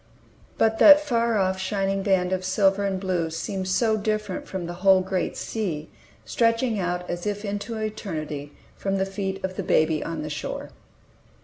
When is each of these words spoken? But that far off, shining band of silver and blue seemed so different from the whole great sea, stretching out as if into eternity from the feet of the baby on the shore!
But 0.57 0.79
that 0.79 0.99
far 0.99 1.37
off, 1.37 1.59
shining 1.59 2.01
band 2.01 2.33
of 2.33 2.43
silver 2.43 2.85
and 2.85 2.99
blue 2.99 3.29
seemed 3.29 3.67
so 3.67 3.95
different 3.97 4.47
from 4.47 4.65
the 4.65 4.73
whole 4.81 5.01
great 5.01 5.37
sea, 5.37 5.91
stretching 6.25 6.79
out 6.79 7.07
as 7.07 7.27
if 7.27 7.45
into 7.45 7.77
eternity 7.77 8.51
from 8.75 8.97
the 8.97 9.05
feet 9.05 9.43
of 9.45 9.57
the 9.57 9.63
baby 9.63 10.03
on 10.03 10.23
the 10.23 10.29
shore! 10.31 10.71